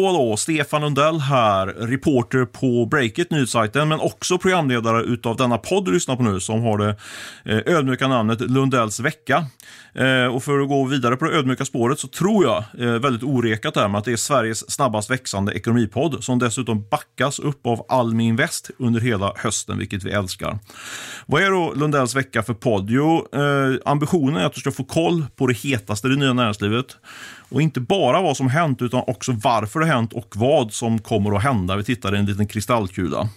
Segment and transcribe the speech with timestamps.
[0.00, 0.36] Hallå, hallå!
[0.36, 6.16] Stefan Lundell här, reporter på Breakit, nyhetssajten, men också programledare utav denna podd du lyssnar
[6.16, 6.96] på nu, som har det
[7.44, 9.46] eh, ödmjuka namnet Lundells vecka.
[9.94, 13.22] Eh, och för att gå vidare på det ödmjuka spåret så tror jag, eh, väldigt
[13.22, 17.86] orekat här, med att det är Sveriges snabbast växande ekonomipodd, som dessutom backas upp av
[17.88, 20.58] Almi Invest under hela hösten, vilket vi älskar.
[21.26, 22.90] Vad är då Lundells vecka för podd?
[22.90, 23.26] Jo,
[23.84, 26.96] ambitionen är att du ska få koll på det hetaste i det nya näringslivet.
[27.50, 31.36] Och inte bara vad som hänt, utan också varför det hänt och vad som kommer
[31.36, 31.76] att hända.
[31.76, 33.28] Vi tittar i en liten kristallkula.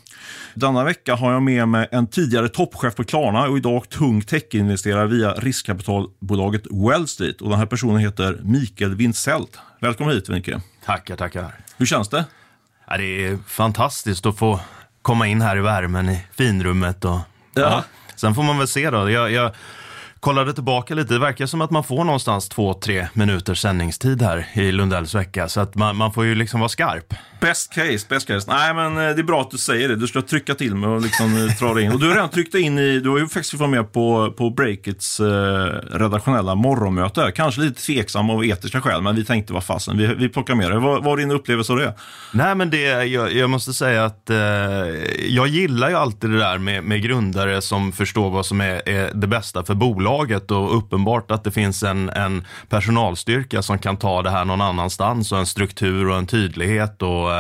[0.54, 5.08] Denna vecka har jag med mig en tidigare toppchef på Klarna och idag tung techinvesterare
[5.08, 7.42] via riskkapitalbolaget Wellstreet.
[7.42, 9.60] Och den här personen heter Mikael Wintzelt.
[9.80, 10.62] Välkommen hit, Vinke.
[10.86, 11.56] Tackar, tackar.
[11.78, 12.26] Hur känns det?
[12.88, 14.60] Ja, det är fantastiskt att få
[15.02, 17.06] komma in här i värmen i finrummet.
[17.06, 17.20] Och,
[17.54, 17.62] ja.
[17.62, 17.84] ja.
[18.16, 19.10] Sen får man väl se då.
[19.10, 19.52] Jag, jag
[20.24, 21.14] kollade tillbaka lite.
[21.14, 25.50] Det verkar som att man får någonstans två, tre minuters sändningstid här i Lundells vecka.
[25.50, 27.14] Så att man, man får ju liksom vara skarp.
[27.44, 28.52] Best case, best case.
[28.52, 29.96] Nej, men eh, det är bra att du säger det.
[29.96, 31.92] Du ska trycka till mig och liksom eh, dra det in.
[31.92, 34.50] Och du har redan tryckt in i, du har ju faktiskt varit med på, på
[34.50, 35.26] Breakits eh,
[35.92, 37.32] redaktionella morgonmöte.
[37.36, 40.72] Kanske lite tveksam av etiska skäl, men vi tänkte vad fasen, vi, vi plockar med
[40.72, 40.80] det.
[40.80, 41.94] Vad var din upplevelse av det?
[42.34, 44.38] Nej, men det, jag, jag måste säga att eh,
[45.28, 49.12] jag gillar ju alltid det där med, med grundare som förstår vad som är, är
[49.14, 54.22] det bästa för bolaget och uppenbart att det finns en, en personalstyrka som kan ta
[54.22, 57.33] det här någon annanstans och en struktur och en tydlighet och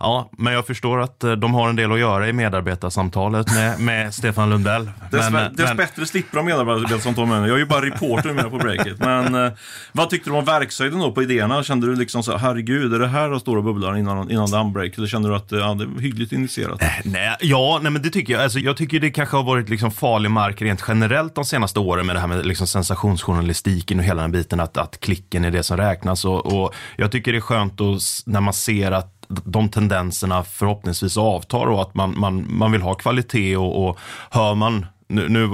[0.00, 3.80] ja, men jag förstår att eh, de har en del att göra i medarbetarsamtalet med,
[3.80, 4.90] med Stefan Lundell.
[5.10, 6.06] Dess, men, dessbättre men...
[6.06, 7.48] slipper de medarbetarsamtal med mig.
[7.48, 8.98] Jag är ju bara reporter med på breaket.
[8.98, 9.52] Men eh,
[9.92, 11.62] vad tyckte du om verkshöjden då på idéerna?
[11.62, 14.98] Kände du liksom så herregud, är det här de stora bubblar innan, innan unbreak?
[14.98, 16.82] Eller kände du att ja, det är hyggligt initierat?
[17.04, 18.42] Nej, ja, nej, men det tycker jag.
[18.42, 22.06] Alltså, jag tycker det kanske har varit liksom farlig mark rent generellt de senaste åren
[22.06, 25.62] med det här med liksom sensationsjournalistiken och hela den biten, att, att klicken är det
[25.62, 26.24] som räknas.
[26.24, 31.16] Och, och jag tycker det är skönt att, när man ser att de tendenserna förhoppningsvis
[31.16, 33.98] avtar och att man, man, man vill ha kvalitet och, och
[34.30, 35.48] hör man nu, nu,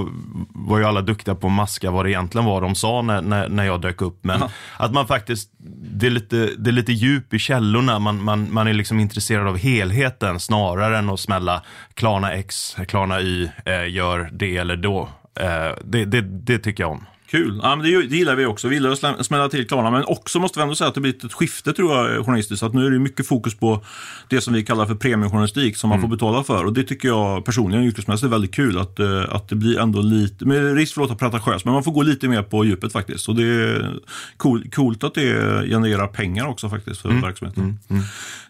[0.49, 3.49] var ju alla duktiga på att maska vad det egentligen var de sa när, när,
[3.49, 4.25] när jag dök upp.
[4.25, 4.51] Men ja.
[4.77, 5.51] att man faktiskt,
[5.99, 7.99] det är, lite, det är lite djup i källorna.
[7.99, 11.63] Man, man, man är liksom intresserad av helheten snarare än att smälla
[11.95, 15.09] Klarna X, Klarna Y, eh, gör det eller då.
[15.41, 17.07] Eh, det, det, det tycker jag om.
[17.33, 17.61] Kul.
[17.63, 18.69] Ja, men det, det gillar vi också.
[18.69, 19.91] Vi gillar att smälla till Klarna.
[19.91, 22.63] Men också måste vi ändå säga att det blivit ett skifte tror jag journalistiskt.
[22.63, 23.85] Att nu är det mycket fokus på
[24.29, 26.11] det som vi kallar för premiumjournalistik som man mm.
[26.11, 26.65] får betala för.
[26.65, 28.79] Och det tycker jag personligen yrkesmässigt är väldigt kul.
[28.79, 31.85] Att, eh, att det blir ändå lite, med risk för att låta pretentiöst, men man
[31.85, 33.29] får gå lite mer på djupet faktiskt.
[33.29, 34.01] Och det är
[34.37, 37.23] cool, coolt att det genererar pengar också faktiskt för mm.
[37.23, 37.63] verksamheten.
[37.63, 37.79] Mm.
[37.91, 38.03] mm.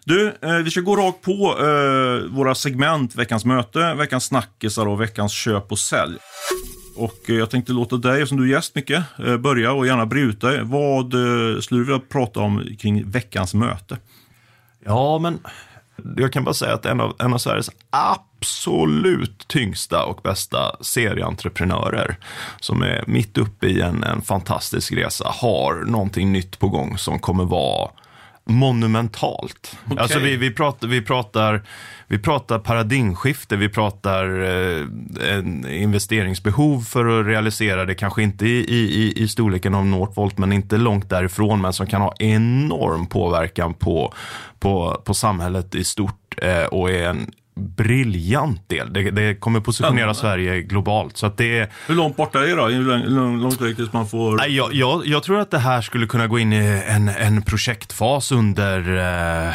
[0.05, 5.01] Du, eh, vi ska gå rakt på eh, våra segment, veckans möte, veckans snackisar och
[5.01, 6.17] veckans köp och sälj.
[6.95, 10.05] Och eh, jag tänkte låta dig, som du är gäst mycket, eh, börja och gärna
[10.05, 10.63] bre ut dig.
[10.63, 13.97] Vad eh, skulle du vilja prata om kring veckans möte?
[14.85, 15.39] Ja, men
[16.17, 22.17] jag kan bara säga att en av, en av Sveriges absolut tyngsta och bästa serieentreprenörer
[22.59, 27.19] som är mitt uppe i en, en fantastisk resa har någonting nytt på gång som
[27.19, 27.89] kommer vara
[28.45, 29.77] monumentalt.
[29.85, 29.97] Okay.
[29.97, 31.63] Alltså vi, vi, pratar, vi, pratar,
[32.07, 34.87] vi pratar paradigmskifte, vi pratar eh,
[35.29, 40.53] en investeringsbehov för att realisera det, kanske inte i, i, i storleken av Northvolt, men
[40.53, 44.13] inte långt därifrån, men som kan ha enorm påverkan på,
[44.59, 48.93] på, på samhället i stort eh, och är en briljant del.
[48.93, 50.15] Det, det kommer positionera mm.
[50.15, 51.17] Sverige globalt.
[51.17, 52.67] Så att det Hur långt borta är det då?
[52.67, 54.37] Hur långt tills man får...
[54.37, 57.41] Nej, jag, jag, jag, tror att det här skulle kunna gå in i en, en
[57.41, 59.53] projektfas under eh,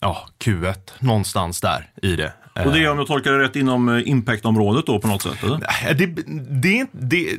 [0.00, 2.32] ja, Q1, någonstans där i det.
[2.52, 5.44] Och det är om jag tolkar det rätt inom eh, impact-området då på något sätt?
[5.44, 5.94] Eller?
[5.94, 6.06] Det,
[6.62, 7.38] det, det,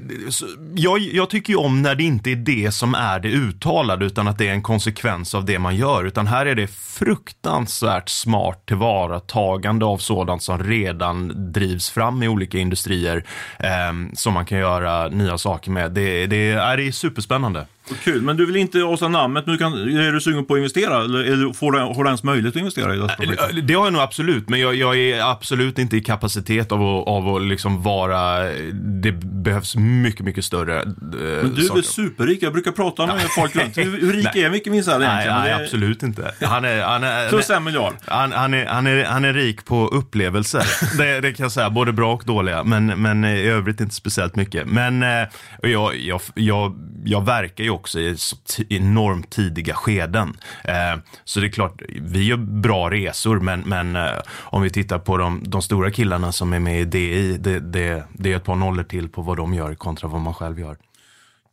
[0.75, 4.27] jag, jag tycker ju om när det inte är det som är det uttalade utan
[4.27, 6.03] att det är en konsekvens av det man gör.
[6.03, 12.57] Utan här är det fruktansvärt smart tillvaratagande av sådant som redan drivs fram i olika
[12.57, 13.25] industrier
[13.59, 13.69] eh,
[14.13, 15.91] som man kan göra nya saker med.
[15.91, 17.65] Det, det, är, det är superspännande.
[18.03, 20.57] Kul, men du vill inte avslöja namnet, men du kan, är du sugen på att
[20.57, 21.03] investera?
[21.03, 23.67] Eller får du, har du ens möjlighet att investera i det projektet?
[23.67, 27.07] Det har jag nog absolut, men jag, jag är absolut inte i kapacitet av att,
[27.07, 28.43] av att liksom vara...
[28.73, 32.43] Det behövs mycket, mycket större eh, Men du är väl superrik?
[32.43, 33.77] Jag brukar prata med folk runt.
[33.77, 35.37] Hur, hur rik är Micke Wintzell egentligen?
[35.37, 36.31] Nej, nej absolut inte.
[36.41, 37.93] Han är, han är, Plus en miljard.
[38.05, 40.63] Han, han, är, han, är, han är rik på upplevelser.
[40.97, 44.35] det, det kan jag säga, både bra och dåliga, men, men i övrigt inte speciellt
[44.35, 44.67] mycket.
[44.67, 45.27] Men eh,
[45.61, 48.35] jag, jag, jag, jag verkar ju också Också i så
[48.69, 50.37] enormt tidiga skeden.
[50.63, 54.99] Eh, så det är klart, vi gör bra resor, men, men eh, om vi tittar
[54.99, 58.43] på de, de stora killarna som är med i DI, det, det, det är ett
[58.43, 60.77] par nollor till på vad de gör kontra vad man själv gör.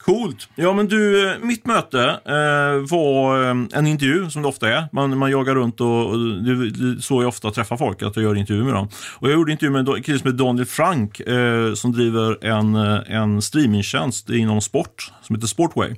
[0.05, 0.49] Coolt.
[0.55, 4.89] Ja, men du, eh, mitt möte eh, var eh, en intervju som det ofta är.
[4.93, 8.23] Man, man jagar runt och, och det, det, så jag ofta träffar folk, att jag
[8.23, 8.89] gör intervjuer med dem.
[9.15, 12.75] Och jag gjorde intervju med en kille som heter Daniel Frank eh, som driver en,
[12.75, 15.97] eh, en streamingtjänst inom sport som heter Sportway.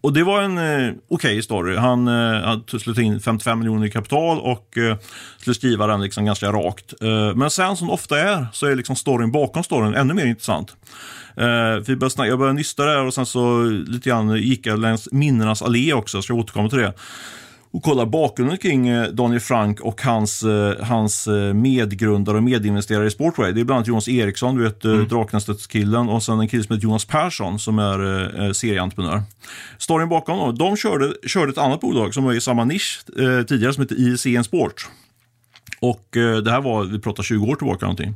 [0.00, 1.76] Och det var en eh, okej okay story.
[1.76, 4.96] Han eh, slutade in 55 miljoner i kapital och eh,
[5.38, 6.94] skulle skriva den liksom ganska rakt.
[7.02, 10.26] Eh, men sen som det ofta är så är liksom storyn bakom storyn ännu mer
[10.26, 10.76] intressant.
[11.36, 14.78] Eh, vi började snacka, jag började nysta där och sen så lite grann gick jag
[14.78, 16.92] längs minnenas allé också, så jag återkommer till det
[17.76, 23.06] och kolla bakgrunden kring eh, Daniel Frank och hans, eh, hans eh, medgrundare och medinvesterare
[23.06, 23.52] i Sportway.
[23.52, 25.08] Det är bland annat Jonas Eriksson, du vet mm.
[25.08, 29.22] Draknästet-killen och sen en kille som heter Jonas Persson som är serieentreprenör.
[29.78, 33.42] Storyn bakom då, de körde, körde ett annat bolag som var i samma nisch eh,
[33.42, 34.88] tidigare som heter ICN Sport.
[35.80, 38.14] Och eh, det här var, vi pratar 20 år tillbaka någonting.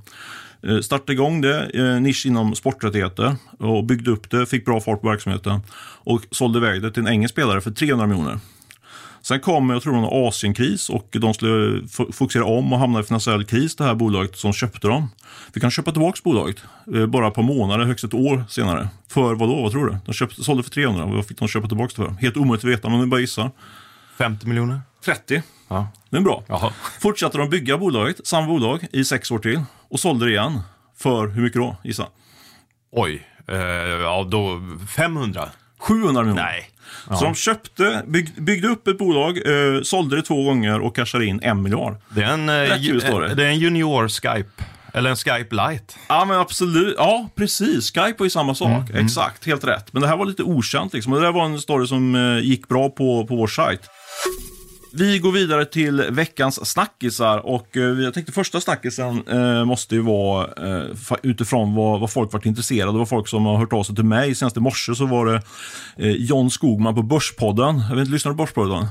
[0.63, 5.01] Eh, startade igång det, eh, nisch inom sporträttigheter och byggde upp det, fick bra fart
[5.01, 5.61] på verksamheten
[6.05, 8.39] och sålde iväg det till en engelsk spelare för 300 miljoner.
[9.23, 13.01] Sen kom, jag tror det var en Asienkris och de skulle fokusera om och hamna
[13.01, 15.09] i finansiell kris, det här bolaget som köpte dem.
[15.53, 16.57] Vi kan köpa tillbaka bolaget
[16.95, 18.89] eh, bara ett par månader, högst ett år senare.
[19.09, 19.97] För vad då, vad tror du?
[20.07, 22.21] De köpte, sålde för 300, vad fick de köpa tillbaka det för?
[22.21, 23.51] Helt omöjligt att veta, men ni bara gissar.
[24.19, 24.81] 50 miljoner?
[25.05, 25.43] 30.
[25.69, 25.89] Ja.
[26.11, 26.45] Det är bra.
[26.49, 26.73] Jaha.
[27.01, 30.61] Fortsatte de bygga bolaget, samma bolag, i sex år till och sålde det igen.
[30.99, 32.07] För hur mycket då, gissa?
[32.93, 34.61] Oj, eh, ja då
[34.97, 35.49] 500?
[35.79, 36.43] 700 miljoner.
[36.43, 36.70] Nej.
[37.09, 37.17] Ja.
[37.17, 41.27] Så de köpte, bygg, byggde upp ett bolag, eh, sålde det två gånger och cashade
[41.27, 41.97] in en miljard.
[42.09, 44.65] Det är en, eh, ju, det är en junior Skype.
[44.93, 45.97] Eller en Skype light.
[46.09, 46.95] Ja, men absolut.
[46.99, 47.93] Ja, precis.
[47.93, 48.69] Skype var ju samma sak.
[48.69, 49.05] Mm, mm.
[49.05, 49.93] Exakt, helt rätt.
[49.93, 50.93] Men det här var lite okänt.
[50.93, 51.13] Liksom.
[51.13, 53.81] det där var en story som eh, gick bra på, på vår sajt.
[54.93, 60.01] Vi går vidare till veckans snackisar och eh, jag tänkte första snackisen eh, måste ju
[60.01, 60.49] vara
[60.79, 60.87] eh,
[61.23, 63.07] utifrån vad, vad folk varit intresserade av.
[63.07, 64.35] Folk som har hört av sig till mig.
[64.35, 65.43] Senast i morse så var det
[65.97, 67.83] eh, John Skogman på Börspodden.
[67.89, 68.87] Jag vet inte, lyssnar du på Börspodden?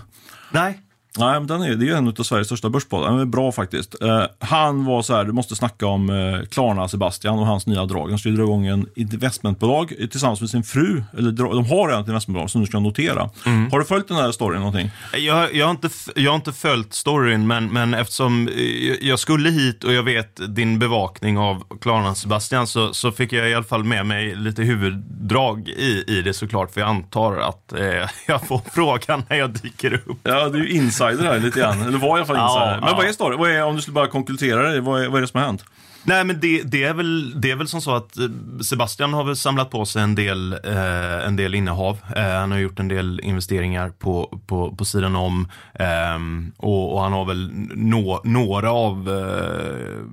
[0.51, 0.79] Nej.
[1.17, 3.11] Nej, men den är, det är en av Sveriges största börspoddar.
[3.11, 4.01] Den är bra faktiskt.
[4.01, 7.85] Eh, han var så här, du måste snacka om eh, Klarna Sebastian och hans nya
[7.85, 8.09] drag.
[8.09, 11.03] Han skulle dra igång en investmentbolag tillsammans med sin fru.
[11.17, 13.29] Eller de har redan ett investmentbolag som du ska notera.
[13.45, 13.71] Mm.
[13.71, 14.91] Har du följt den här storyn någonting?
[15.17, 18.53] Jag, jag, har, inte, jag har inte följt storyn, men, men eftersom eh,
[19.07, 23.49] jag skulle hit och jag vet din bevakning av Klarna Sebastian så, så fick jag
[23.49, 26.73] i alla fall med mig lite huvuddrag i, i det såklart.
[26.73, 30.17] För jag antar att eh, jag får frågan när jag dyker upp.
[30.23, 30.67] Ja, du är
[31.01, 31.81] insider här lite grann.
[31.81, 32.71] Eller var i alla fall insider.
[32.71, 32.95] Ja, men ja.
[32.95, 33.39] vad är storyn?
[33.39, 35.47] Vad är, om du skulle bara konkludera det, vad är, vad är det som har
[35.47, 35.65] hänt?
[36.03, 38.27] Nej, men det, det, är väl, det är väl som så att eh,
[38.61, 41.97] Sebastian har väl samlat på sig en del, eh, en del innehav.
[42.15, 45.47] Eh, han har gjort en del investeringar på, på, på sidan om.
[45.73, 46.19] Eh,
[46.57, 50.03] och, och, han har väl no, några av eh,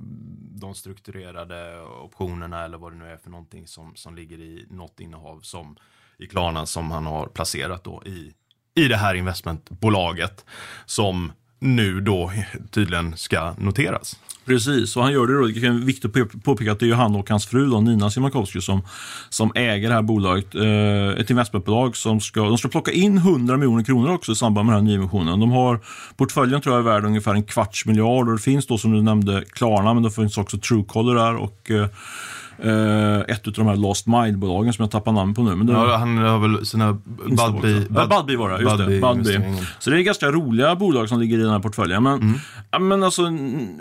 [0.59, 4.99] de strukturerade optionerna eller vad det nu är för någonting som, som ligger i något
[4.99, 5.75] innehav som
[6.17, 8.33] i Klarna som han har placerat då i
[8.77, 10.45] i det här investmentbolaget
[10.85, 12.31] som nu då
[12.71, 14.15] tydligen ska noteras.
[14.45, 15.47] Precis, och han gör det då.
[15.47, 18.61] Det är viktigt att påpeka att det är han och hans fru då, Nina Simakowski
[18.61, 18.81] som,
[19.29, 20.55] som äger det här bolaget.
[20.55, 24.65] Eh, ett investmentbolag som ska, de ska plocka in 100 miljoner kronor också i samband
[24.65, 25.39] med den här nyemissionen.
[25.39, 25.79] De har
[26.17, 29.01] portföljen tror jag är värd ungefär en kvarts miljard och det finns då som du
[29.01, 31.87] nämnde Klarna men det finns också Truecaller där och eh,
[32.65, 35.55] Uh, ett av de här Last Mile-bolagen som jag tappar namn på nu.
[35.55, 37.79] Men det, ja, han har väl sina Budbee...
[37.89, 39.01] Bud, Budbee var det, just Budbee det.
[39.01, 39.63] Budbee.
[39.79, 42.03] Så det är ganska roliga bolag som ligger i den här portföljen.
[42.03, 42.39] Men, mm.
[42.71, 43.21] ja, men alltså,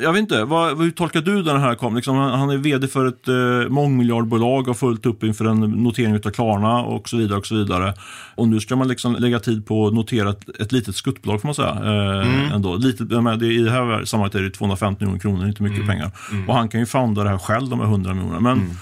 [0.01, 1.97] jag vet inte, vad, hur tolkar du den här kom?
[1.97, 6.31] Liksom, han är vd för ett uh, mångmiljardbolag och fullt upp inför en notering av
[6.31, 7.39] Klarna och så vidare.
[7.39, 7.95] Och så vidare.
[8.35, 11.49] Och nu ska man liksom lägga tid på att notera ett, ett litet skuttbolag får
[11.49, 11.73] man säga.
[11.73, 12.53] Uh, mm.
[12.53, 12.77] ändå.
[12.77, 15.89] Litet, det, I det här sammanhanget är det 250 miljoner kronor, inte mycket mm.
[15.89, 16.11] pengar.
[16.33, 16.49] Mm.
[16.49, 18.41] Och han kan ju founda det här själv, de här 100 miljonerna.
[18.41, 18.77] Men Mm.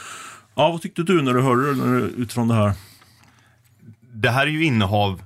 [0.54, 2.72] Ja, vad tyckte du när du hörde det utifrån det här?
[4.12, 5.22] Det här är ju innehav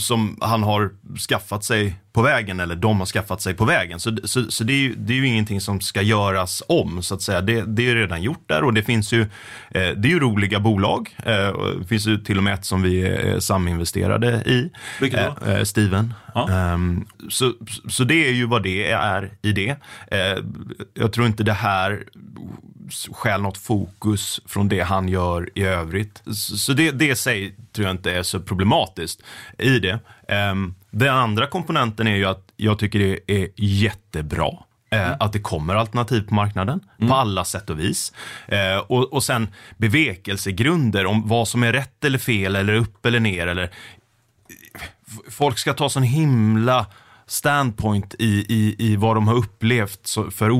[0.00, 0.90] som han har
[1.28, 4.00] skaffat sig på vägen eller de har skaffat sig på vägen.
[4.00, 7.14] Så, så, så det, är ju, det är ju ingenting som ska göras om så
[7.14, 7.40] att säga.
[7.40, 9.26] Det, det är redan gjort där och det finns ju, eh,
[9.70, 11.16] det är ju roliga bolag.
[11.26, 14.70] Eh, det finns ju till och med ett som vi är saminvesterade i.
[15.00, 15.50] Vilket då?
[15.50, 16.14] Eh, Steven.
[16.34, 16.72] Ja.
[16.74, 17.52] Um, så,
[17.88, 19.76] så det är ju vad det är i det.
[20.06, 20.38] Eh,
[20.94, 22.04] jag tror inte det här
[23.12, 26.22] stjäl något fokus från det han gör i övrigt.
[26.34, 29.22] Så det, det sig tror jag inte är så problematiskt
[29.58, 29.98] i det.
[30.50, 34.48] Um, den andra komponenten är ju att jag tycker det är jättebra
[34.90, 35.16] eh, Mm.
[35.20, 37.08] Att det kommer alternativ på marknaden mm.
[37.08, 38.12] på alla sätt och vis.
[38.48, 43.20] Eh, och, och sen bevekelsegrunder om vad som är rätt eller fel eller upp eller
[43.20, 43.46] ner.
[43.46, 43.70] Eller,
[45.30, 46.86] folk ska ta sån himla
[47.26, 50.50] standpoint i, i, i vad de har upplevt för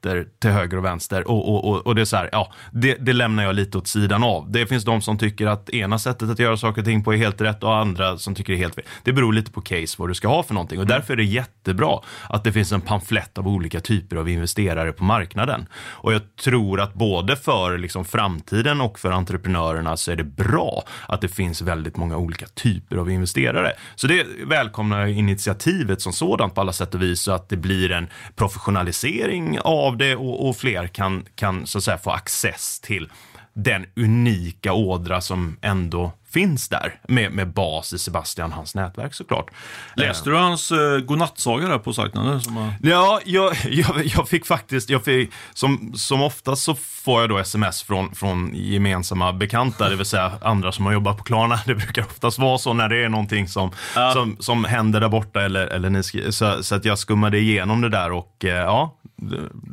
[0.00, 1.28] oförrätter till höger och vänster.
[1.28, 3.86] Och, och, och, och det är så här, ja, det, det, lämnar jag lite åt
[3.86, 4.50] sidan av.
[4.50, 7.16] Det finns de som tycker att ena sättet att göra saker och ting på är
[7.16, 8.84] helt rätt och andra som tycker det är helt fel.
[9.04, 11.24] Det beror lite på case vad du ska ha för någonting och därför är det
[11.24, 15.66] jättebra att det finns en pamflett av olika typer av investerare på marknaden.
[15.74, 20.82] Och jag tror att både för liksom framtiden och för entreprenörerna så är det bra
[21.08, 23.72] att det finns väldigt många olika typer av investerare.
[23.94, 27.92] Så det välkomnar initiativet som sådant på alla sätt och vis så att det blir
[27.92, 33.08] en professionalisering av det och, och fler kan, kan så att säga få access till
[33.52, 39.50] den unika ådra som ändå finns där med, med bas i Sebastian, hans nätverk såklart.
[39.96, 42.40] Läste du hans uh, godnattsaga där på sajten?
[42.40, 47.30] Som Ja, jag, jag, jag, fick faktiskt, jag fick, som, som oftast så får jag
[47.30, 51.60] då sms från, från gemensamma bekanta, det vill säga andra som har jobbat på Klarna.
[51.66, 54.12] Det brukar oftast vara så när det är någonting som, ja.
[54.12, 57.88] som, som händer där borta eller, eller ni så, så att jag skummade igenom det
[57.88, 58.96] där och eh, ja,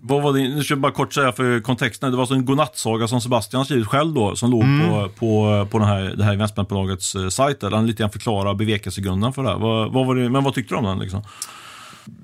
[0.04, 2.12] vad var det, nu ska jag bara kort säga för kontexten.
[2.12, 4.89] Det var alltså en godnattsaga som Sebastian skrivit själv då, som låg mm.
[4.89, 7.60] på, på, på den här, det här investmentbolagets eh, sajt.
[7.60, 9.58] Där han lite grann förklarar bevekelsegrunden för det här.
[9.58, 11.00] Vad, vad var det, men vad tyckte du om den?
[11.00, 11.22] Liksom?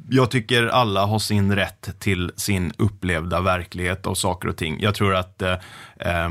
[0.10, 4.77] Jag tycker alla har sin rätt till sin upplevda verklighet och saker och ting.
[4.80, 5.51] Jag tror att eh,
[6.00, 6.30] eh,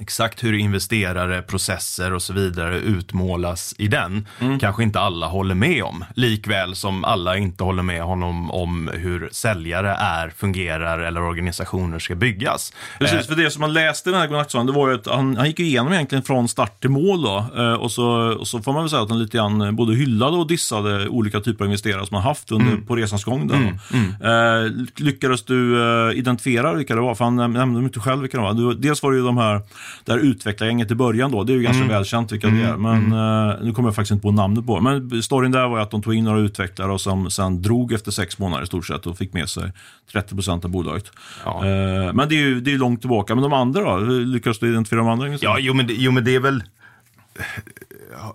[0.00, 4.58] Exakt hur investerare, processer och så vidare utmålas i den mm.
[4.58, 6.04] kanske inte alla håller med om.
[6.14, 12.14] Likväl som alla inte håller med honom om hur säljare är, fungerar eller organisationer ska
[12.14, 12.72] byggas.
[12.98, 13.26] Precis, eh.
[13.26, 15.46] för det som man läste i den här godnattsagan, det var ju att han, han
[15.46, 17.46] gick igenom egentligen från start till mål då.
[17.56, 18.06] Eh, och, så,
[18.40, 21.40] och så får man väl säga att han lite grann både hyllade och dissade olika
[21.40, 22.86] typer av investerare som han haft under, mm.
[22.86, 23.48] på resans gång.
[23.48, 23.78] Där, mm.
[23.92, 24.66] mm.
[24.66, 25.80] Eh, lyckades du
[26.14, 27.14] identifiera vilka det var?
[27.14, 28.74] För han nämnde inte själv vilka det var.
[28.74, 29.60] Dels var det ju de här
[30.04, 31.94] där utvecklargänget i början då, det är ju ganska mm.
[31.94, 32.60] välkänt vilka mm.
[32.60, 32.76] det är.
[32.76, 33.12] Men mm.
[33.12, 35.90] uh, nu kommer jag faktiskt inte på namnet på Men storyn där var ju att
[35.90, 39.06] de tog in några utvecklare och som sen drog efter sex månader i stort sett
[39.06, 39.72] och fick med sig
[40.12, 41.12] 30 procent av bolaget.
[41.44, 41.62] Ja.
[41.64, 43.34] Uh, men det är ju det är långt tillbaka.
[43.34, 43.96] Men de andra då?
[44.06, 45.38] Lyckas du identifiera de andra?
[45.40, 46.62] Ja, jo men, det, jo men det är väl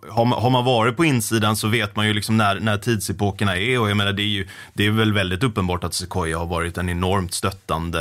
[0.10, 3.58] har man, har man varit på insidan så vet man ju liksom när, när tidsepokerna
[3.58, 6.46] är och jag menar det är ju det är väl väldigt uppenbart att Sequoia har
[6.46, 8.00] varit en enormt stöttande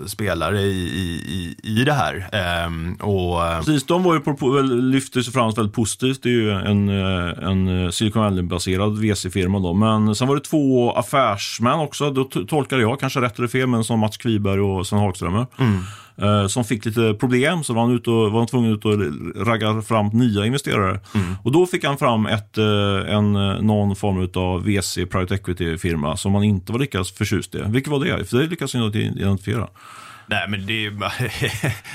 [0.00, 2.28] eh, spelare i, i, i det här.
[2.32, 6.22] Ehm, och, eh, Precis, de var ju på, lyfte sig fram väldigt positivt.
[6.22, 9.74] Det är ju en, eh, en Silicon Valley-baserad VC-firma då.
[9.74, 12.10] Men sen var det två affärsmän också.
[12.10, 15.46] Då tolkade jag, kanske rätt eller fel, men som Mats Kviberg och Sven Hagströmer.
[15.58, 15.84] Mm.
[16.48, 18.92] Som fick lite problem så var han, ute och, var han tvungen ut och
[19.46, 21.00] ragga fram nya investerare.
[21.14, 21.34] Mm.
[21.42, 23.32] Och då fick han fram ett, eh, en,
[23.66, 27.62] någon form av VC, Private Equity-firma som han inte var lika förtjust i.
[27.66, 28.24] Vilket var det?
[28.24, 29.68] För det lyckades han inte identifiera.
[30.30, 31.10] Nej, men det är ju bara...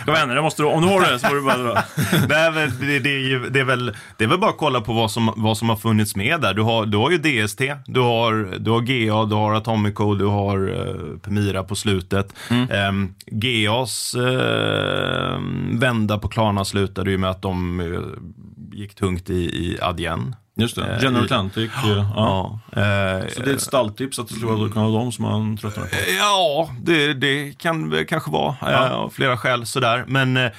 [0.05, 1.73] Kom igen, det måste du, om du har det så får du bara.
[2.29, 4.81] Nej, men det, det, är ju, det, är väl, det är väl bara att kolla
[4.81, 6.53] på vad som, vad som har funnits med där.
[6.53, 10.25] Du har, du har ju DST, du har, du har GA, du har Atomico, du
[10.25, 12.33] har uh, Pemira på slutet.
[12.49, 12.61] Mm.
[12.61, 18.01] Um, ehm, GAs uh, ehm, vända på Klarna slutade ju med att de uh,
[18.71, 20.35] gick tungt i, i Adyen.
[20.55, 21.71] Just det, General eh, Atlantic.
[21.83, 22.13] Ja.
[22.15, 22.59] ja.
[22.81, 25.83] Eh, så det är ett stalltips att det skulle kan vara de som man tröttnar
[25.83, 25.95] på?
[26.17, 28.55] Ja, det, det kan kanske vara.
[28.61, 28.89] Ja.
[28.89, 30.05] Av flera skäl sådär.
[30.07, 30.51] Men eh,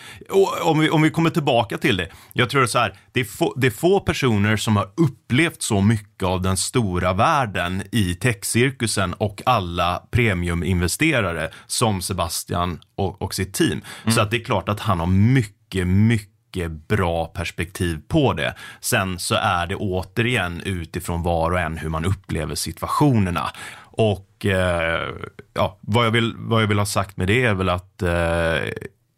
[0.62, 2.08] om, vi, om vi kommer tillbaka till det.
[2.32, 5.80] Jag tror så här, det är, få, det är få personer som har upplevt så
[5.80, 13.54] mycket av den stora världen i techcirkusen och alla premiuminvesterare som Sebastian och, och sitt
[13.54, 13.80] team.
[14.02, 14.14] Mm.
[14.14, 18.54] Så att det är klart att han har mycket, mycket mycket bra perspektiv på det.
[18.80, 23.50] Sen så är det återigen utifrån var och en hur man upplever situationerna.
[23.96, 25.14] Och eh,
[25.54, 28.72] ja, vad, jag vill, vad jag vill ha sagt med det är väl att eh,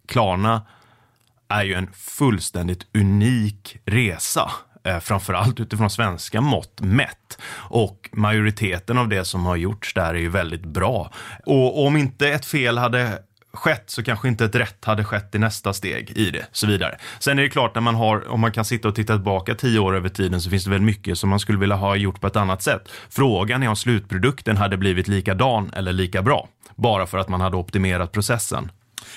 [0.08, 0.62] Klarna
[1.48, 4.50] är ju en fullständigt unik resa.
[4.84, 7.38] Eh, framförallt utifrån svenska mått mätt.
[7.70, 11.10] Och majoriteten av det som har gjorts där är ju väldigt bra.
[11.46, 13.18] Och om inte ett fel hade
[13.56, 16.98] skett så kanske inte ett rätt hade skett i nästa steg i det, så vidare.
[17.18, 19.78] Sen är det klart, när man har, om man kan sitta och titta tillbaka tio
[19.78, 22.26] år över tiden så finns det väl mycket som man skulle vilja ha gjort på
[22.26, 22.88] ett annat sätt.
[23.10, 27.56] Frågan är om slutprodukten hade blivit likadan eller lika bra, bara för att man hade
[27.56, 28.70] optimerat processen.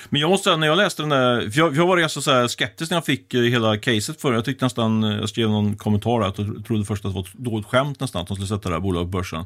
[0.08, 2.48] Men jag måste säga, när jag läste den där, för jag, jag var ganska så
[2.48, 5.76] skeptisk när jag fick eh, hela caset för Jag tyckte nästan, eh, jag skrev någon
[5.76, 8.48] kommentar att jag trodde först att det var ett dåligt skämt nästan, att de skulle
[8.48, 9.44] sätta det här bolaget på börsen.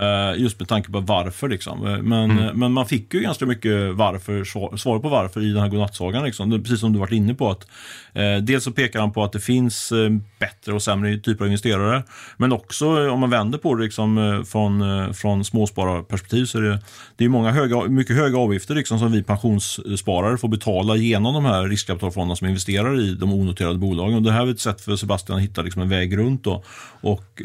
[0.00, 1.86] Eh, just med tanke på varför liksom.
[1.86, 2.58] Eh, men, mm.
[2.58, 4.44] men man fick ju ganska mycket varför,
[4.76, 6.24] svar, på varför i den här godnattsagan.
[6.24, 6.62] Liksom.
[6.62, 7.50] Precis som du varit inne på.
[7.50, 7.66] att
[8.12, 11.46] eh, Dels så pekar han på att det finns eh, bättre och sämre typer av
[11.46, 12.02] investerare.
[12.36, 16.62] Men också eh, om man vänder på det liksom, eh, från, från småspararperspektiv så är
[16.62, 16.78] det,
[17.16, 21.44] det är många höga, mycket höga avgifter liksom, som vi pensionssparare får betala genom de
[21.44, 24.16] här riskkapitalfonderna som investerar i de onoterade bolagen.
[24.16, 26.62] Och det här är ett sätt för Sebastian att hitta liksom, en väg runt då,
[27.00, 27.42] och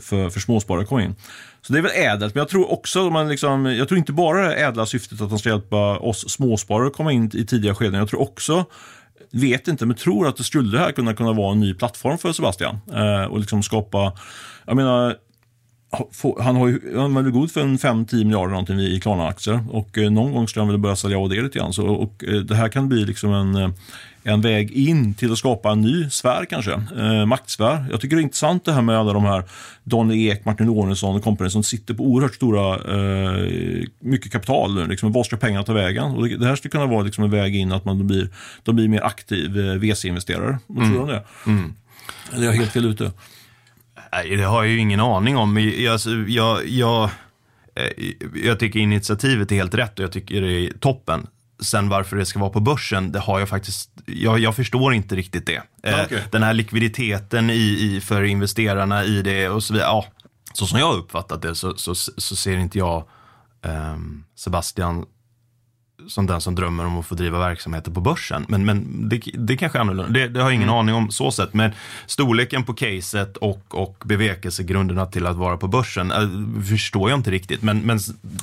[0.00, 1.14] för, för småsparare att komma in.
[1.62, 4.48] Så det är väl ädelt, men jag tror också man liksom, jag tror inte bara
[4.48, 7.94] det ädla syftet att de ska hjälpa oss småsparare att komma in i tidiga skeden.
[7.94, 8.64] Jag tror också
[9.30, 12.32] vet inte, men tror att det skulle här kunna, kunna vara en ny plattform för
[12.32, 12.78] Sebastian.
[12.92, 14.12] Eh, och liksom skapa,
[14.66, 15.16] jag menar,
[16.40, 19.98] han har ju, han är väl god för en 5-10 miljarder någonting i Klarna-aktier och
[19.98, 21.72] eh, någon gång ska han väl börja sälja av det lite grann.
[21.72, 23.70] Så, och, eh, det här kan bli liksom en, eh,
[24.22, 27.86] en väg in till att skapa en ny sfär kanske, eh, maktsfär.
[27.90, 29.44] Jag tycker det är intressant det här med alla de här
[29.84, 34.88] Donny Ek, Martin Lorentzon och kompani som sitter på oerhört stora, eh, mycket kapital.
[34.88, 36.04] Liksom, var ska pengarna ta vägen?
[36.04, 38.28] Och det, det här skulle kunna vara liksom en väg in att man blir,
[38.62, 40.58] de blir mer aktiv eh, VC-investerare.
[40.66, 41.22] Vad tror du om det?
[41.46, 41.74] Mm.
[42.32, 43.12] Eller är jag helt fel ute?
[44.12, 45.58] Nej, det har jag ju ingen aning om.
[45.58, 47.10] Jag, alltså, jag, jag,
[47.74, 48.06] eh,
[48.44, 51.26] jag tycker initiativet är helt rätt och jag tycker det är toppen.
[51.62, 55.16] Sen varför det ska vara på börsen, det har jag faktiskt, jag, jag förstår inte
[55.16, 55.62] riktigt det.
[55.82, 56.20] Eh, okay.
[56.30, 59.88] Den här likviditeten i, i, för investerarna i det och så vidare.
[59.88, 60.04] Ja,
[60.52, 63.04] så som jag har uppfattat det så, så, så ser inte jag
[63.62, 65.06] um, Sebastian
[66.08, 68.46] som den som drömmer om att få driva verksamheter på börsen.
[68.48, 70.12] Men, men det, det kanske är annorlunda.
[70.12, 70.78] Det, det har jag ingen mm.
[70.78, 71.54] aning om så sett.
[71.54, 71.72] Men
[72.06, 77.30] storleken på caset och, och bevekelsegrunderna till att vara på börsen äh, förstår jag inte
[77.30, 77.62] riktigt.
[77.62, 77.98] Men, men...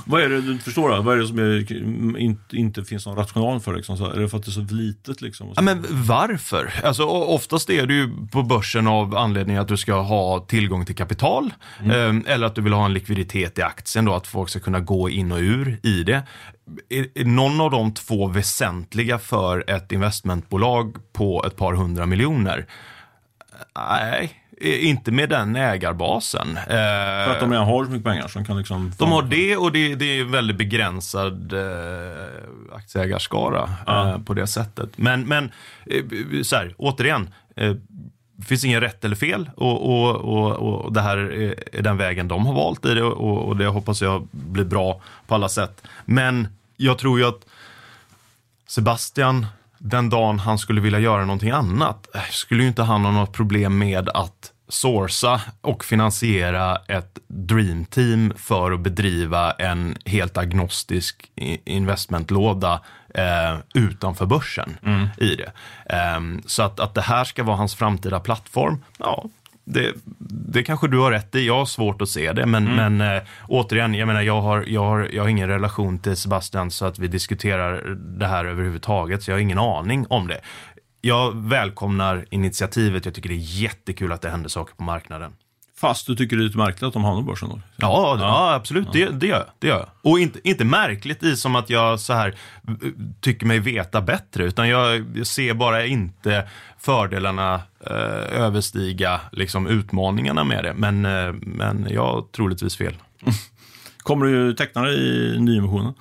[0.06, 1.02] Vad är det du förstår då?
[1.02, 3.76] Vad är det som är, inte, inte finns någon rational för?
[3.76, 3.98] Liksom?
[3.98, 5.22] Så är det för att det är så litet?
[5.22, 5.54] Liksom?
[5.56, 6.74] Ja, men varför?
[6.84, 11.54] Alltså, oftast är ju på börsen av anledning att du ska ha tillgång till kapital.
[11.80, 12.24] Mm.
[12.26, 14.80] Eh, eller att du vill ha en likviditet i aktien då, att folk ska kunna
[14.80, 16.24] gå in och ur i det
[16.90, 22.66] är, någon av de två väsentliga för ett investmentbolag på ett par hundra miljoner?
[23.76, 26.60] Nej, inte med den ägarbasen.
[26.68, 28.92] För att de redan har så mycket pengar som kan liksom...
[28.98, 34.10] De har det och det, det är en väldigt begränsad eh, aktieägarskara ja.
[34.10, 34.98] eh, på det sättet.
[34.98, 35.52] Men, men
[35.86, 37.30] eh, så här, återigen.
[38.40, 42.28] Det finns ingen rätt eller fel och, och, och, och det här är, den vägen
[42.28, 45.82] de har valt i det och, och det hoppas jag blir bra på alla sätt.
[46.06, 47.46] Men jag tror ju att
[48.68, 49.46] Sebastian,
[49.78, 53.34] den dagen han skulle vilja göra någonting annat, eh, skulle ju inte han ha något
[53.34, 61.32] problem med att sourca och finansiera ett dreamteam för att bedriva en helt agnostisk
[61.66, 62.82] investmentlåda
[63.14, 65.08] eh, utanför börsen mm.
[65.18, 65.52] i det.
[65.86, 69.26] Eh, så att, att det här ska vara hans framtida plattform, ja,
[69.70, 69.94] det,
[70.54, 71.48] det kanske du har rätt i.
[71.48, 72.46] Jag har svårt att se det.
[72.46, 72.96] Men, mm.
[72.96, 76.72] men äh, återigen, jag menar, jag har, jag, har, jag har ingen relation till Sebastian
[76.72, 79.24] så att vi diskuterar det här överhuvudtaget.
[79.24, 80.42] Så jag har ingen aning om det.
[81.08, 83.06] Jag välkomnar initiativet.
[83.06, 85.34] Jag tycker det är jättekul att det händer saker på marknaden.
[85.78, 87.50] Fast du tycker det är lite märkligt att de hamnar på börsen?
[87.50, 87.62] Då?
[87.76, 88.26] Ja, ja.
[88.26, 88.88] ja absolut.
[88.94, 89.06] Ja.
[89.06, 89.90] Det, det, gör, det gör jag.
[90.02, 92.36] Och inte, inte märkligt i som att jag så här
[93.22, 96.48] tycker mig veta bättre, utan jag, jag ser bara inte
[96.80, 100.74] fördelarna eh, överstiga liksom, utmaningarna med det.
[100.74, 102.96] Men, eh, men jag har troligtvis fel.
[103.98, 105.94] Kommer du teckna dig i nyemissionen?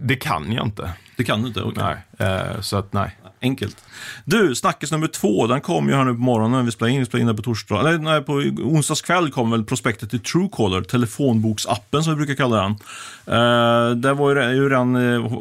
[0.00, 0.90] Det kan jag inte.
[1.16, 1.62] Det kan du inte?
[1.62, 1.94] Okay.
[2.18, 3.16] Nej, eh, så att nej.
[3.40, 3.76] Enkelt.
[4.24, 6.64] Du, snackis nummer två, den kom ju här nu på morgonen.
[6.64, 7.80] Vi spelade in, vi spelade in det på torsdag.
[7.80, 12.56] Eller nej, på onsdags kväll kom väl prospektet till Truecaller, telefonboksappen som vi brukar kalla
[12.62, 12.70] den.
[12.70, 14.94] Uh, det var ju, ju redan,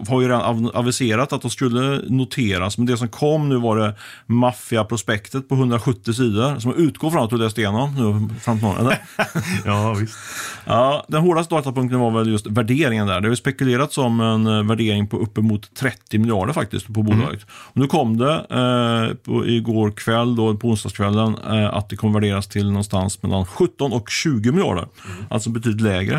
[0.08, 3.96] har ju redan aviserat att de skulle noteras, men det som kom nu var det
[4.26, 8.68] maffiaprospektet på 170 sidor, som jag utgår från att du läste igenom nu fram till
[8.68, 8.94] morgonen,
[9.66, 10.18] ja, visst.
[10.66, 13.22] Ja, den hårdaste datapunkten var väl just värderingen där.
[13.22, 17.24] Det har spekulerats om en eh, värdering på uppemot 30 miljarder faktiskt på bolaget.
[17.24, 17.48] Mm.
[17.48, 22.14] Och nu kom det eh, på, igår kväll, då, på onsdagskvällen, eh, att det kommer
[22.14, 24.88] värderas till någonstans mellan 17 och 20 miljarder.
[25.06, 25.26] Mm.
[25.30, 26.16] Alltså betydligt lägre.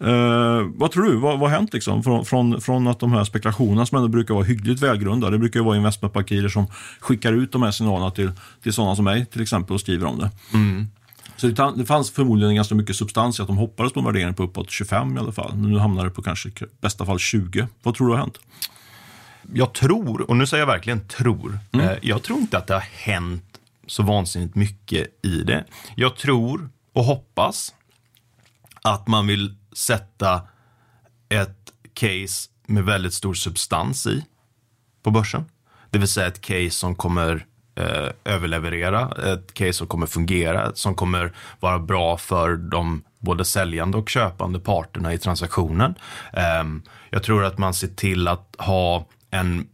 [0.00, 1.16] Eh, vad tror du?
[1.16, 2.02] Vad, har hänt liksom?
[2.02, 5.60] Från, från, från att de här spekulationerna som ändå brukar vara hyggligt välgrundade, det brukar
[5.60, 6.66] ju vara investmentbankirer som
[7.00, 8.32] skickar ut de här signalerna till,
[8.62, 10.30] till sådana som mig till exempel och skriver om det.
[10.54, 10.86] Mm.
[11.36, 14.42] Så det, fanns förmodligen ganska mycket substans i att de hoppades på en värdering på
[14.42, 15.56] uppåt 25 i alla fall.
[15.56, 17.68] Men nu hamnar det på kanske i bästa fall 20.
[17.82, 18.38] Vad tror du har hänt?
[19.54, 21.88] Jag tror, och nu säger jag verkligen tror, mm.
[21.88, 25.64] eh, jag tror inte att det har hänt så vansinnigt mycket i det.
[25.94, 27.74] Jag tror och hoppas
[28.82, 30.42] att man vill sätta
[31.28, 34.24] ett case med väldigt stor substans i
[35.02, 35.44] på börsen.
[35.90, 40.94] Det vill säga ett case som kommer eh, överleverera, ett case som kommer fungera, som
[40.94, 45.94] kommer vara bra för de både säljande och köpande parterna i transaktionen.
[46.32, 49.66] Ehm, jag tror att man ser till att ha en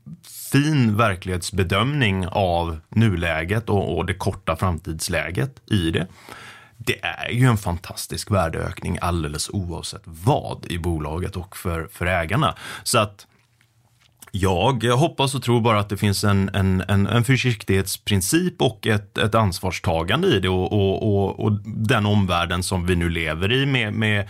[0.50, 6.06] fin verklighetsbedömning av nuläget och, och det korta framtidsläget i det
[6.86, 12.54] det är ju en fantastisk värdeökning alldeles oavsett vad i bolaget och för, för ägarna.
[12.82, 13.26] Så att
[14.30, 19.18] jag hoppas och tror bara att det finns en, en, en, en försiktighetsprincip och ett,
[19.18, 23.66] ett ansvarstagande i det och, och, och, och den omvärlden som vi nu lever i
[23.66, 24.28] med, med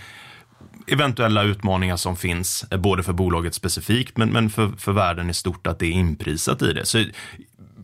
[0.86, 5.34] eventuella utmaningar som finns, eh, både för bolaget specifikt men, men för, för världen i
[5.34, 6.86] stort, att det är inprisat i det.
[6.86, 7.04] Så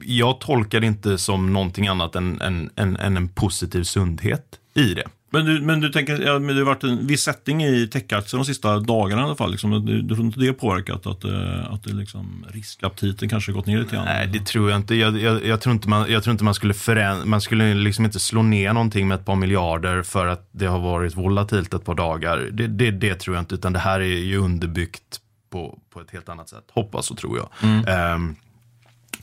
[0.01, 4.95] jag tolkar det inte som någonting annat än, än, än, än en positiv sundhet i
[4.95, 5.05] det.
[5.31, 8.39] Men du, men du tänker, ja, men det har varit en viss sättning i techaktier
[8.39, 9.51] de sista dagarna i alla fall.
[9.51, 13.67] Liksom, du, du tror inte det påverkat att, eh, att det liksom, riskaptiten kanske gått
[13.67, 14.05] ner lite grann?
[14.05, 14.95] Nej, det tror jag inte.
[14.95, 18.05] Jag, jag, jag, tror inte man, jag tror inte man skulle förändra, man skulle liksom
[18.05, 21.85] inte slå ner någonting med ett par miljarder för att det har varit volatilt ett
[21.85, 22.49] par dagar.
[22.53, 26.11] Det, det, det tror jag inte, utan det här är ju underbyggt på, på ett
[26.11, 26.65] helt annat sätt.
[26.73, 27.49] Hoppas och tror jag.
[27.63, 28.15] Mm.
[28.15, 28.37] Um,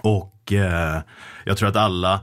[0.02, 1.02] och uh,
[1.46, 2.20] jag tror att alla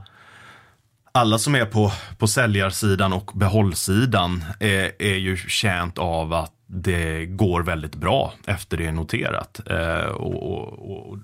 [1.12, 7.26] alla som är på, på säljarsidan och behållsidan är, är ju tjänt av att det
[7.26, 9.60] går väldigt bra efter det är noterat.
[9.70, 11.18] Eh, och, och, och,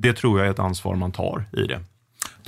[0.00, 1.80] det tror jag är ett ansvar man tar i det.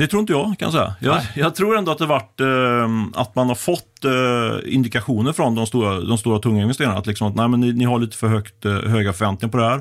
[0.01, 0.95] Det tror inte jag, kan jag säga.
[1.01, 5.55] Jag, jag tror ändå att det varit eh, att man har fått eh, indikationer från
[5.55, 6.99] de stora, de stora tunga investerarna.
[6.99, 9.59] Att, liksom att nej, men ni, ni har lite för högt, eh, höga förväntningar på
[9.59, 9.81] det här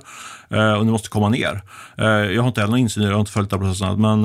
[0.49, 1.61] eh, och ni måste komma ner.
[1.97, 4.01] Eh, jag har inte heller någon insyn jag har inte följt den processen.
[4.01, 4.21] Men,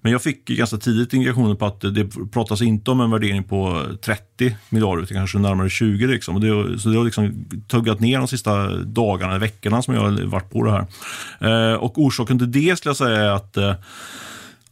[0.00, 3.82] men jag fick ganska tidigt indikationer på att det pratas inte om en värdering på
[4.04, 6.06] 30 miljarder, utan kanske närmare 20.
[6.06, 6.34] Liksom.
[6.34, 10.26] Och det, så det har liksom tuggat ner de sista dagarna, veckorna som jag har
[10.26, 10.86] varit på det här.
[11.72, 13.56] Eh, och orsaken till det skulle jag säga är att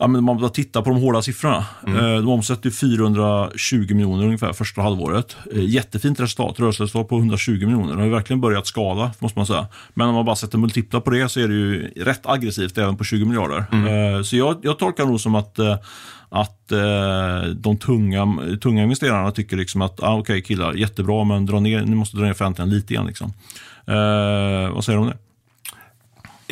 [0.03, 1.65] ja, men man tittar på de hårda siffrorna.
[1.87, 1.97] Mm.
[1.97, 5.37] Eh, de omsätter 420 miljoner ungefär första halvåret.
[5.53, 7.97] Eh, jättefint resultat, rörelseresultat på 120 miljoner.
[7.97, 9.67] Det har verkligen börjat skala, måste man säga.
[9.95, 12.97] Men om man bara sätter multiplar på det så är det ju rätt aggressivt även
[12.97, 13.65] på 20 miljarder.
[13.73, 14.17] Mm.
[14.17, 15.59] Eh, så jag, jag tolkar nog som att
[16.35, 16.69] att
[17.57, 18.27] de tunga,
[18.63, 22.17] tunga investerarna tycker liksom att, ah, okej okay, killar, jättebra, men dra ner, ni måste
[22.17, 23.07] dra ner förväntningarna lite igen.
[23.07, 23.33] Liksom.
[23.87, 25.17] Eh, vad säger du om det?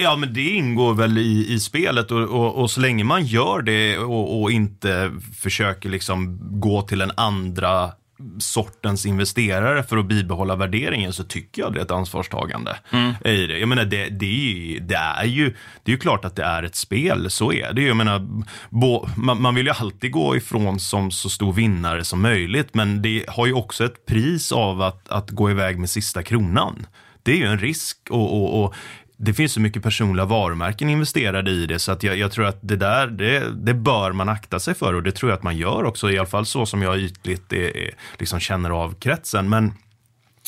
[0.02, 3.62] Ja, men det ingår väl i, i spelet och, och, och så länge man gör
[3.62, 7.90] det och, och, inte försöker liksom gå till en andra
[8.38, 13.14] sortens investerare för att bibehålla värderingen så tycker jag det är ett ansvarstagande mm.
[13.24, 13.58] i det.
[13.58, 16.62] Jag menar, det, det, är, det, är ju, det är ju klart att det är
[16.62, 17.82] ett spel, så är det.
[17.82, 22.22] Jag menar, bo, man, man, vill ju alltid gå ifrån som så stor vinnare som
[22.22, 26.22] möjligt, men det har ju också ett pris av att, att gå iväg med sista
[26.22, 26.86] kronan
[27.22, 28.74] det är ju en risk och, och, och,
[29.22, 32.58] det finns så mycket personliga varumärken investerade i det så att jag, jag tror att
[32.60, 35.56] det där, det, det, bör man akta sig för och det tror jag att man
[35.56, 39.48] gör också, i alla fall så som jag ytligt det, liksom känner av kretsen.
[39.48, 39.72] Men,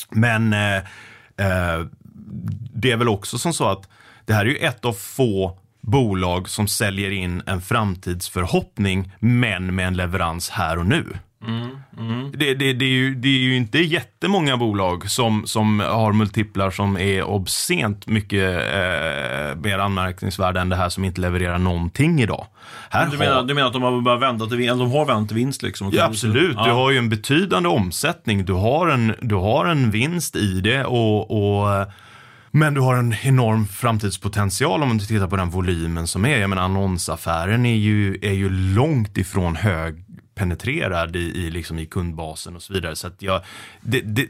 [0.09, 0.77] men eh,
[1.37, 1.85] eh,
[2.73, 3.89] det är väl också som så att
[4.25, 9.87] det här är ju ett av få bolag som säljer in en framtidsförhoppning men med
[9.87, 11.05] en leverans här och nu.
[11.47, 12.31] Mm, mm.
[12.31, 16.71] Det, det, det, är ju, det är ju inte jättemånga bolag som, som har multiplar
[16.71, 22.47] som är obscent mycket eh, mer anmärkningsvärda än det här som inte levererar någonting idag.
[22.89, 23.43] Här du, menar, har...
[23.43, 24.79] du menar att de har börjat vända till vinst?
[24.79, 25.91] De har vänt till vinst liksom?
[25.93, 26.55] Ja, absolut.
[26.55, 26.65] Ja.
[26.65, 28.45] Du har ju en betydande omsättning.
[28.45, 31.87] Du har en, du har en vinst i det och, och
[32.51, 36.37] men du har en enorm framtidspotential om du tittar på den volymen som är.
[36.37, 41.85] Jag menar annonsaffären är ju, är ju långt ifrån hög penetrerad i, i, liksom i
[41.85, 42.95] kundbasen och så vidare.
[42.95, 43.41] Så jag,
[43.81, 44.27] det, det,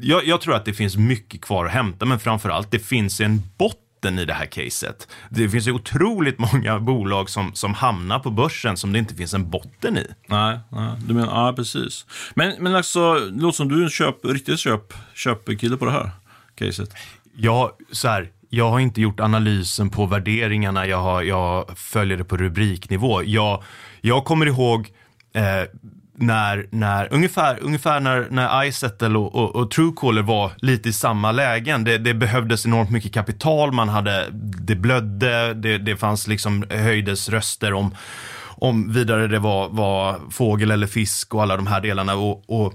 [0.00, 3.42] jag, jag, tror att det finns mycket kvar att hämta, men framförallt det finns en
[3.58, 5.08] botten i det här caset.
[5.30, 9.34] Det finns ju otroligt många bolag som, som hamnar på börsen som det inte finns
[9.34, 10.06] en botten i.
[10.26, 12.06] Nej, nej du menar, ja precis.
[12.34, 15.92] Men, men alltså, det låter som du är en köp, riktigt köp, köpkille på det
[15.92, 16.10] här
[16.54, 16.94] caset.
[17.36, 22.24] Ja, så här, jag har inte gjort analysen på värderingarna, jag, har, jag följer det
[22.24, 23.22] på rubriknivå.
[23.22, 23.62] Jag,
[24.00, 24.88] jag kommer ihåg
[25.34, 25.64] eh,
[26.14, 31.32] när, när, ungefär, ungefär när, när iZettle och, och, och Truecaller var lite i samma
[31.32, 31.84] lägen.
[31.84, 34.28] Det, det, behövdes enormt mycket kapital, man hade,
[34.66, 37.94] det blödde, det, det fanns liksom höjdes röster om,
[38.44, 42.14] om vidare det var, var fågel eller fisk och alla de här delarna.
[42.14, 42.74] Och, och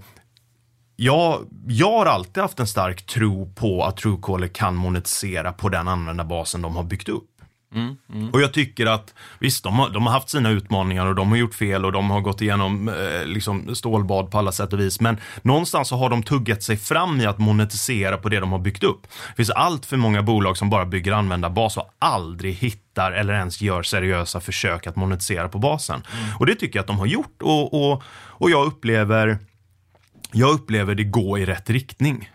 [0.95, 5.87] jag, jag har alltid haft en stark tro på att Truecaller kan monetisera på den
[5.87, 7.29] användarbasen de har byggt upp.
[7.75, 8.29] Mm, mm.
[8.29, 11.37] Och jag tycker att, visst, de har, de har haft sina utmaningar och de har
[11.37, 14.99] gjort fel och de har gått igenom eh, liksom stålbad på alla sätt och vis.
[14.99, 18.59] Men någonstans så har de tuggat sig fram i att monetisera på det de har
[18.59, 19.01] byggt upp.
[19.03, 23.61] Det finns allt för många bolag som bara bygger användarbas och aldrig hittar eller ens
[23.61, 26.03] gör seriösa försök att monetisera på basen.
[26.13, 26.37] Mm.
[26.37, 29.39] Och det tycker jag att de har gjort och, och, och jag upplever
[30.31, 32.29] jag upplever det gå i rätt riktning.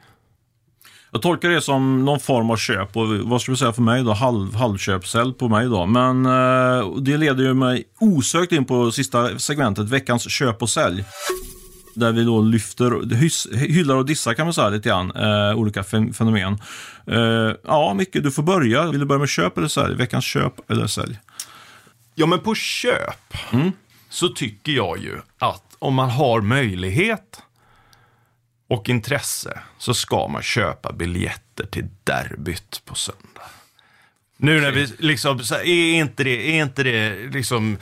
[1.14, 4.04] Jag tolkar det som någon form av köp och vad ska vi säga för mig
[4.04, 4.12] då?
[4.12, 5.86] Halv, halvköpsälj på mig då.
[5.86, 11.04] Men eh, det leder ju mig osökt in på sista segmentet, veckans köp och sälj.
[11.94, 13.16] Där vi då lyfter,
[13.56, 16.58] hyllar och dissar kan man säga lite grann, eh, olika fenomen.
[17.06, 18.90] Eh, ja, Micke, du får börja.
[18.90, 19.94] Vill du börja med köp eller sälj?
[19.94, 21.18] Veckans köp eller sälj?
[22.14, 23.72] Ja, men på köp mm.
[24.10, 27.42] så tycker jag ju att om man har möjlighet
[28.72, 33.42] och intresse så ska man köpa biljetter till derbyt på söndag.
[34.36, 37.78] Nu när vi liksom, är inte det, är inte det liksom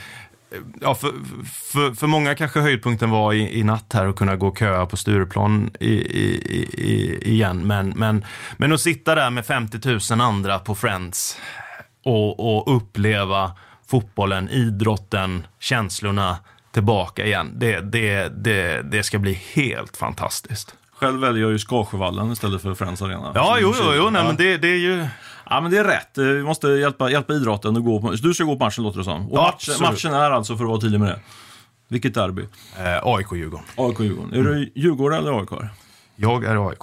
[0.81, 1.11] Ja, för,
[1.45, 4.85] för, för många kanske höjdpunkten var i, i natt här att kunna gå och köa
[4.85, 6.29] på Stureplan i, i,
[6.73, 7.67] i, igen.
[7.67, 8.25] Men, men,
[8.57, 11.37] men att sitta där med 50 000 andra på Friends
[12.03, 13.51] och, och uppleva
[13.87, 16.37] fotbollen, idrotten, känslorna
[16.71, 17.51] tillbaka igen.
[17.55, 20.75] Det, det, det, det ska bli helt fantastiskt.
[21.01, 23.31] Själv väljer jag ju Skarsjövallen istället för Friends Arena.
[23.35, 25.07] Ja, jo, jo, jo nej, men det, det är ju...
[25.49, 26.17] Ja, men det är rätt.
[26.17, 28.11] Eh, vi måste hjälpa, hjälpa idrotten att gå på...
[28.11, 29.31] Du ska gå på matchen, låter det som.
[29.31, 31.19] Och ja, matchen, matchen är alltså, för att vara tydlig med det,
[31.87, 32.41] vilket derby?
[32.77, 33.65] Eh, AIK-Djurgården.
[33.75, 34.33] AIK-Djurgården.
[34.33, 35.71] Är du Djurgårdare eller AIK?
[36.15, 36.81] Jag är AIK.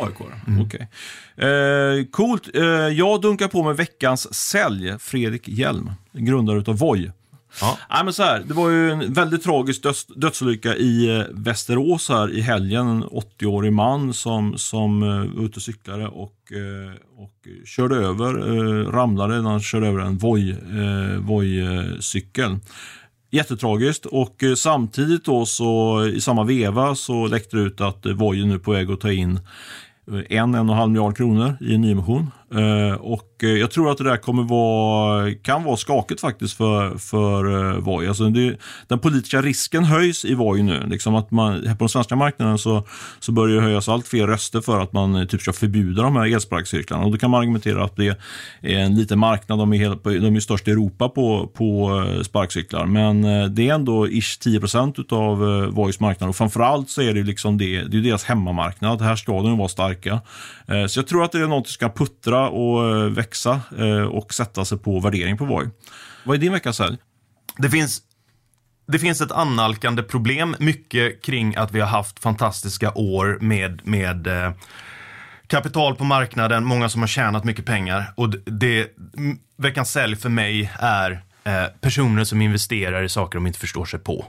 [0.00, 0.66] AIK, mm.
[0.66, 0.88] okej.
[1.36, 1.48] Okay.
[1.48, 2.48] Eh, coolt.
[2.54, 7.10] Eh, jag dunkar på med veckans sälj, Fredrik Hjelm, grundare utav Voi.
[7.60, 7.78] Ja.
[7.90, 12.08] Nej, men så här, det var ju en väldigt tragisk döds, dödsolycka i eh, Västerås
[12.08, 12.88] här i helgen.
[12.88, 18.56] En 80-årig man som, som eh, var ute och cyklade och, eh, och körde över,
[18.56, 20.18] eh, ramlade när han körde över en
[21.26, 22.50] Voi-cykel.
[22.50, 22.58] Uh,
[23.30, 28.54] Jättetragiskt och samtidigt då så i samma veva så läckte det ut att Voi nu
[28.54, 29.40] är på väg att ta in
[30.06, 32.30] en, en och en halv miljard kronor i en nyemission.
[32.54, 36.98] Eh, och Eh, jag tror att det där kommer vara, kan vara skakigt faktiskt för,
[36.98, 38.08] för eh, Voi.
[38.08, 40.86] Alltså det, den politiska risken höjs i Voi nu.
[40.86, 42.86] Liksom att man, här på den svenska marknaden så,
[43.20, 46.16] så börjar det höjas allt fler röster för att man eh, typ ska förbjuda de
[46.16, 47.04] här elsparkcyklarna.
[47.04, 48.18] Och då kan man argumentera att det
[48.62, 49.58] är en liten marknad.
[49.58, 52.86] De är, helt, de är störst i Europa på, på eh, sparkcyklar.
[52.86, 53.22] Men
[53.54, 54.60] det är ändå ish 10
[55.10, 55.38] av
[55.74, 56.28] Vois marknad.
[56.28, 59.02] Och framförallt så är det liksom det, det är deras hemmamarknad.
[59.02, 60.20] Här ska de vara starka.
[60.88, 64.34] Så jag tror att det är något som ska puttra och växa växa eh, och
[64.34, 65.68] sätta sig på värdering på Voi.
[66.24, 66.98] Vad är din veckas sälj?
[67.58, 68.02] Det finns
[68.88, 74.26] det finns ett annalkande problem, mycket kring att vi har haft fantastiska år med, med
[74.26, 74.52] eh,
[75.46, 78.12] kapital på marknaden, många som har tjänat mycket pengar.
[78.16, 78.88] Och det,
[79.56, 84.00] veckans sälj för mig är eh, personer som investerar i saker de inte förstår sig
[84.00, 84.24] på.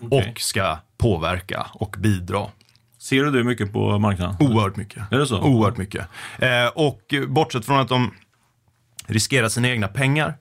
[0.00, 0.30] Okay.
[0.30, 2.46] Och ska påverka och bidra.
[2.98, 4.36] Ser du det mycket på marknaden?
[4.40, 5.12] Oerhört mycket.
[5.12, 5.40] Är det så?
[5.40, 6.06] Oerhört mycket.
[6.38, 8.14] Eh, och bortsett från att de
[9.12, 10.34] riskerar sina egna pengar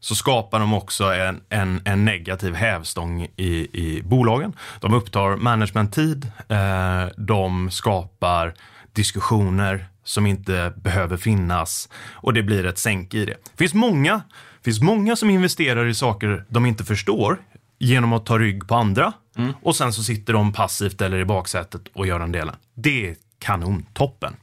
[0.00, 4.52] så skapar de också en, en, en negativ hävstång i, i bolagen.
[4.80, 8.54] De upptar managementtid, eh, de skapar
[8.92, 13.36] diskussioner som inte behöver finnas och det blir ett sänk i det.
[13.44, 14.22] Det finns många,
[14.64, 17.38] finns många som investerar i saker de inte förstår
[17.78, 19.12] genom att ta rygg på andra.
[19.36, 19.52] Mm.
[19.62, 22.54] Och sen så sitter de passivt eller i baksätet och gör den delen.
[22.74, 24.36] Det är kanon, toppen.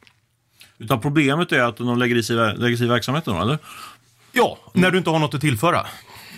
[0.77, 3.57] Utan problemet är att de lägger i sig, lägger sig i verksamheten, eller?
[4.31, 4.81] Ja, mm.
[4.81, 5.85] när du inte har något att tillföra.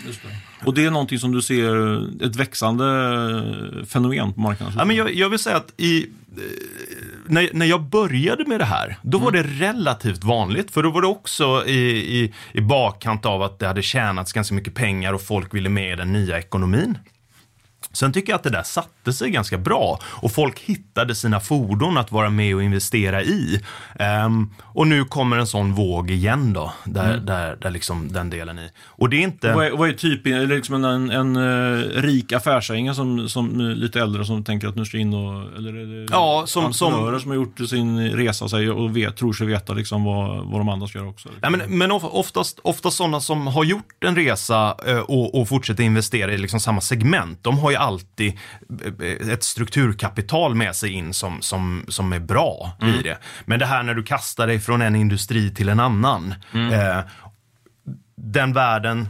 [0.05, 0.65] Det.
[0.65, 2.85] Och det är någonting som du ser ett växande
[3.87, 4.75] fenomen på marknaden?
[4.77, 6.07] Ja, men jag, jag vill säga att i, eh,
[7.25, 9.43] när, när jag började med det här, då var mm.
[9.43, 10.71] det relativt vanligt.
[10.71, 11.79] För då var det också i,
[12.19, 15.93] i, i bakkant av att det hade tjänats ganska mycket pengar och folk ville med
[15.93, 16.97] i den nya ekonomin.
[17.97, 21.97] Sen tycker jag att det där satte sig ganska bra och folk hittade sina fordon
[21.97, 23.61] att vara med och investera i.
[24.25, 27.25] Um, och nu kommer en sån våg igen då, där, mm.
[27.25, 28.69] där, där liksom den delen i.
[28.85, 29.53] Och det är inte...
[29.53, 33.59] Vad är, vad är typ, är det liksom en, en, uh, rik affärsängare som, som
[33.59, 35.57] lite äldre som tänker att nu ska in och...
[35.57, 39.33] Eller är det ja, som, som, som har gjort sin resa sig och vet, tror
[39.33, 41.29] sig veta liksom vad, vad de andra ska göra också?
[41.41, 45.83] Nej, men, men oftast, oftast sådana som har gjort en resa uh, och, och fortsätter
[45.83, 48.37] investera i liksom samma segment, de har ju alltid
[49.01, 52.95] eh, ett strukturkapital med sig in som, som, som är bra mm.
[52.95, 53.17] i det.
[53.45, 56.33] Men det här när du kastar dig från en industri till en annan.
[56.53, 56.73] Mm.
[56.73, 57.03] Eh,
[58.15, 59.07] den världen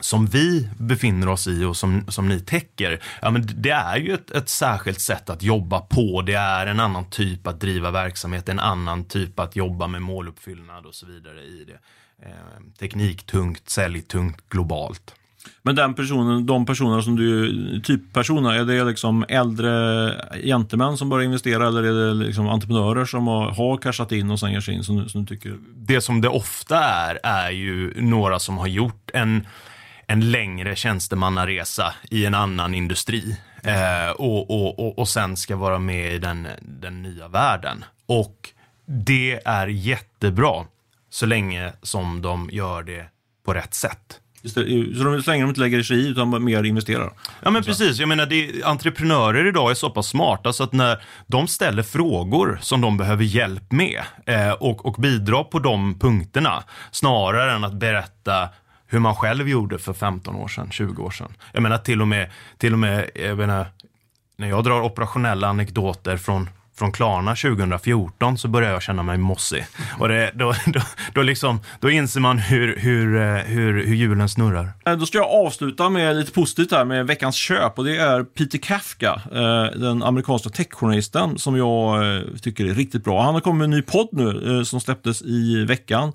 [0.00, 4.14] som vi befinner oss i och som, som ni täcker, ja, men det är ju
[4.14, 6.22] ett, ett särskilt sätt att jobba på.
[6.22, 10.86] Det är en annan typ att driva verksamhet, en annan typ att jobba med måluppfyllnad
[10.86, 11.78] och så vidare i det.
[12.22, 15.14] Eh, tekniktungt, säljtungt, globalt.
[15.62, 19.72] Men den personen, de personerna som du, typ personer, är det liksom äldre
[20.44, 24.40] gentemän som börjar investera eller är det liksom entreprenörer som har, har cashat in och
[24.40, 25.58] sen ger sig in som, som du tycker?
[25.76, 29.46] Det som det ofta är, är ju några som har gjort en,
[30.06, 33.36] en längre tjänstemannaresa i en annan industri.
[33.62, 37.84] Eh, och, och, och, och sen ska vara med i den, den nya världen.
[38.06, 38.50] Och
[38.86, 40.64] det är jättebra
[41.10, 43.06] så länge som de gör det
[43.44, 44.20] på rätt sätt.
[44.46, 47.12] Så de, så länge de inte lägger sig i utan mer investerar.
[47.42, 51.02] Ja men precis, jag menar det, entreprenörer idag är så pass smarta så att när
[51.26, 56.62] de ställer frågor som de behöver hjälp med eh, och, och bidrar på de punkterna
[56.90, 58.48] snarare än att berätta
[58.86, 61.32] hur man själv gjorde för 15 år sedan, 20 år sedan.
[61.52, 63.66] Jag menar till och med, till och med jag menar,
[64.36, 69.66] när jag drar operationella anekdoter från från Klarna 2014 så började jag känna mig mossig.
[69.98, 70.80] Och det, då, då,
[71.14, 74.72] då, liksom, då inser man hur, hur, eh, hur, hur hjulen snurrar.
[74.86, 78.24] Eh, då ska jag avsluta med lite positivt här med veckans köp och det är
[78.24, 82.02] Peter Kafka, eh, den amerikanska techjournalisten som jag
[82.42, 83.22] tycker är riktigt bra.
[83.22, 86.12] Han har kommit med en ny podd nu som släpptes i veckan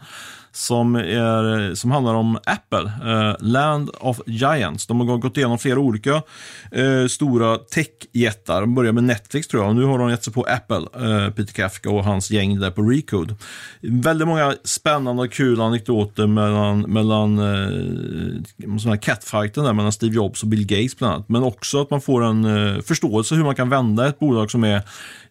[0.54, 4.88] som, är, som handlar om Apple, eh, Land of Giants.
[4.88, 6.24] De har gått igenom flera olika
[6.72, 8.62] eh, stora techjättar.
[8.62, 11.34] De började med Netflix tror jag och nu har de gett sig på Apple, eh,
[11.34, 13.36] Peter Kafka och hans gäng där på Recode.
[13.82, 20.50] Väldigt många spännande och kul anekdoter mellan, mellan eh, catfighten där mellan Steve Jobs och
[20.50, 21.30] Bill Gates bland annat.
[21.30, 24.64] Men också att man får en eh, förståelse hur man kan vända ett bolag som
[24.64, 24.82] är,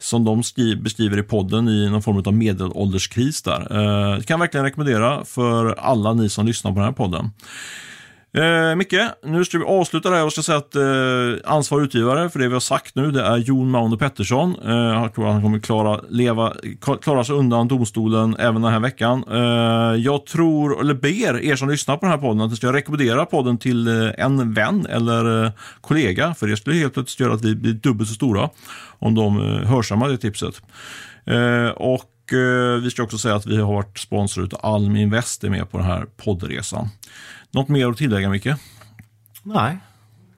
[0.00, 0.42] som de
[0.76, 3.60] beskriver i podden, i någon form av medelålderskris där.
[3.60, 7.30] Eh, kan verkligen rekommendera för alla ni som lyssnar på den här podden.
[8.32, 12.30] Eh, Micke, nu ska vi avsluta det här och ska säga att eh, ansvarig utgivare
[12.30, 14.56] för det vi har sagt nu, det är Jon Mauno Pettersson.
[14.64, 16.52] Eh, jag tror att han kommer klara, leva,
[17.02, 19.24] klara sig undan domstolen även den här veckan.
[19.30, 22.72] Eh, jag tror, eller ber er som lyssnar på den här podden att ni ska
[22.72, 27.34] rekommendera podden till eh, en vän eller eh, kollega, för det skulle helt plötsligt göra
[27.34, 28.50] att vi blir dubbelt så stora
[28.98, 30.62] om de eh, hörsammar det tipset.
[31.26, 35.44] Eh, och eh, vi ska också säga att vi har varit sponsor av Almi Invest
[35.44, 36.88] är med på den här poddresan.
[37.50, 38.48] Något mer att tillägga, Micke?
[39.42, 39.76] Nej,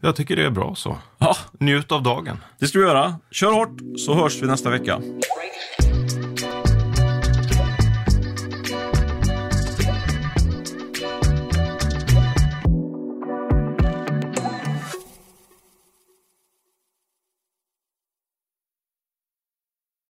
[0.01, 0.98] jag tycker det är bra så.
[1.18, 1.37] Ja.
[1.61, 2.38] Njut av dagen.
[2.59, 3.16] Det ska vi göra.
[3.31, 5.01] Kör hårt så hörs vi nästa vecka.